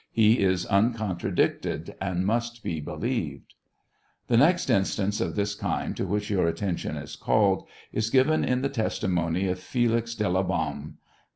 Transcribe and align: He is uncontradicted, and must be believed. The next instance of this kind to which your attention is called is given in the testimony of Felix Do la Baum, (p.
He 0.09 0.39
is 0.39 0.65
uncontradicted, 0.65 1.93
and 2.01 2.25
must 2.25 2.63
be 2.63 2.79
believed. 2.81 3.53
The 4.29 4.37
next 4.37 4.71
instance 4.71 5.21
of 5.21 5.35
this 5.35 5.53
kind 5.53 5.95
to 5.95 6.07
which 6.07 6.31
your 6.31 6.47
attention 6.47 6.97
is 6.97 7.15
called 7.15 7.67
is 7.93 8.09
given 8.09 8.43
in 8.43 8.63
the 8.63 8.69
testimony 8.69 9.47
of 9.47 9.59
Felix 9.59 10.15
Do 10.15 10.27
la 10.29 10.41
Baum, 10.41 10.97
(p. 10.97 11.09